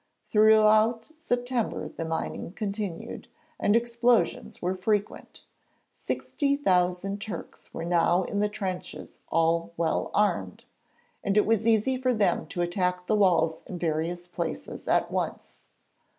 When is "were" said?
4.59-4.73, 7.71-7.85